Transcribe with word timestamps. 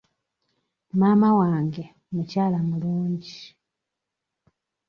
Maama 0.99 1.29
wange 1.39 1.83
mukyala 2.13 2.59
mulungi. 2.67 3.37